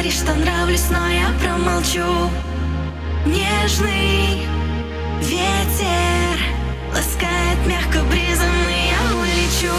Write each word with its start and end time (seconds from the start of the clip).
говоришь, 0.00 0.20
что 0.20 0.34
нравлюсь, 0.34 0.88
но 0.88 1.08
я 1.10 1.28
промолчу. 1.42 2.30
Нежный 3.26 4.46
ветер 5.20 6.38
ласкает 6.94 7.66
мягко 7.66 8.02
бризом, 8.04 8.48
и 8.66 8.88
я 8.88 9.14
улечу. 9.14 9.74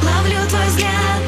Ловлю 0.00 0.48
твой 0.48 0.66
взгляд 0.68 1.26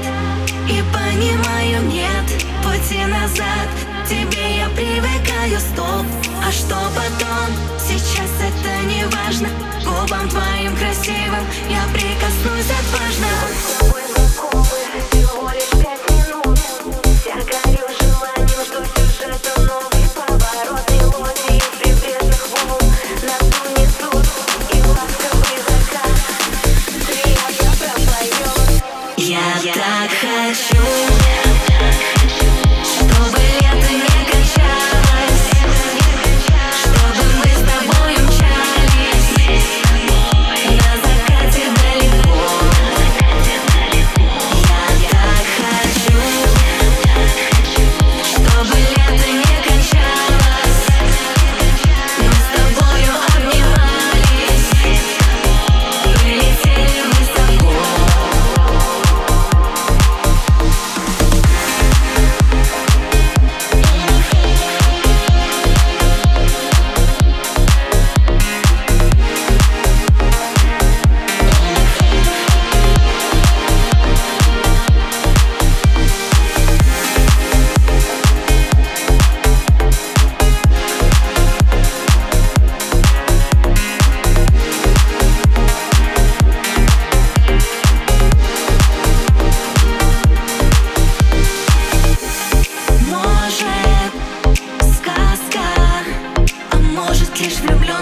и 0.69 0.81
понимаю, 0.95 1.83
нет 1.87 2.47
пути 2.63 3.05
назад. 3.05 3.69
Тебе 4.09 4.59
я 4.59 4.69
привыкаю, 4.69 5.59
стоп, 5.59 6.07
а 6.47 6.53
что 6.53 6.77
потом? 6.95 7.49
Сейчас 7.81 8.31
это 8.41 8.87
не 8.87 9.05
важно, 9.07 9.49
губам 9.85 10.29
твоим 10.29 10.77
так 29.99 30.11
хочу. 30.11 30.79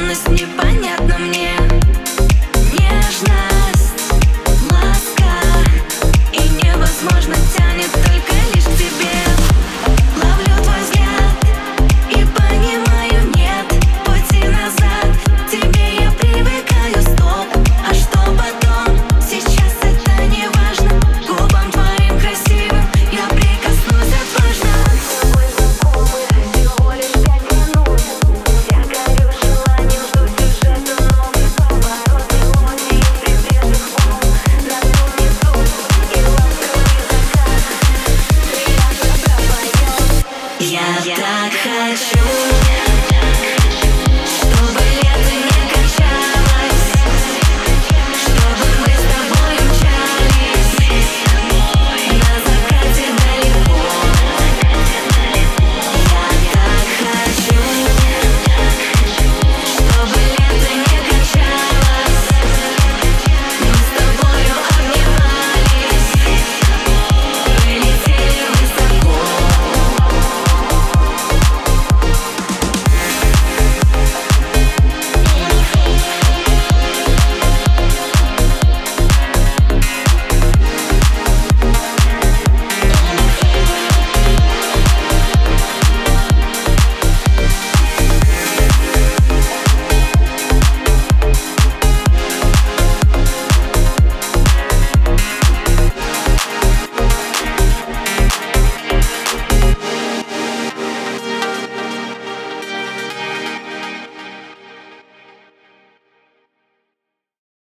юность 0.07 0.29
не 0.29 0.47
по 0.47 0.66